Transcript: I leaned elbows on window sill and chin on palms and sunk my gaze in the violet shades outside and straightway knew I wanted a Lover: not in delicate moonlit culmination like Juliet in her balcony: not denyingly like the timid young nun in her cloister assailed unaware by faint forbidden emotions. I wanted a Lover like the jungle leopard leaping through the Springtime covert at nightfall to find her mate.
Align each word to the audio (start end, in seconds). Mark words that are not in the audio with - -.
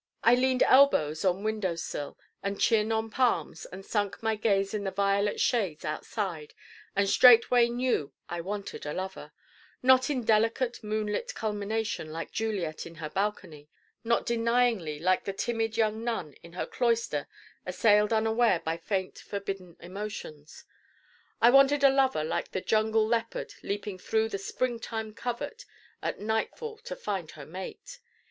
I 0.23 0.33
leaned 0.33 0.63
elbows 0.63 1.23
on 1.23 1.43
window 1.43 1.75
sill 1.75 2.17
and 2.41 2.59
chin 2.59 2.91
on 2.91 3.11
palms 3.11 3.67
and 3.67 3.85
sunk 3.85 4.23
my 4.23 4.35
gaze 4.35 4.73
in 4.73 4.83
the 4.83 4.89
violet 4.89 5.39
shades 5.39 5.85
outside 5.85 6.55
and 6.95 7.07
straightway 7.07 7.69
knew 7.69 8.11
I 8.27 8.41
wanted 8.41 8.87
a 8.87 8.93
Lover: 8.93 9.31
not 9.83 10.09
in 10.09 10.23
delicate 10.23 10.83
moonlit 10.83 11.35
culmination 11.35 12.11
like 12.11 12.31
Juliet 12.31 12.87
in 12.87 12.95
her 12.95 13.11
balcony: 13.11 13.69
not 14.03 14.25
denyingly 14.25 14.99
like 14.99 15.25
the 15.25 15.33
timid 15.33 15.77
young 15.77 16.03
nun 16.03 16.33
in 16.41 16.53
her 16.53 16.65
cloister 16.65 17.27
assailed 17.63 18.11
unaware 18.11 18.59
by 18.59 18.77
faint 18.77 19.19
forbidden 19.19 19.77
emotions. 19.79 20.63
I 21.41 21.51
wanted 21.51 21.83
a 21.83 21.91
Lover 21.93 22.23
like 22.23 22.49
the 22.53 22.61
jungle 22.61 23.05
leopard 23.07 23.53
leaping 23.61 23.99
through 23.99 24.29
the 24.29 24.39
Springtime 24.39 25.13
covert 25.13 25.63
at 26.01 26.19
nightfall 26.19 26.79
to 26.85 26.95
find 26.95 27.29
her 27.37 27.45
mate. 27.45 27.99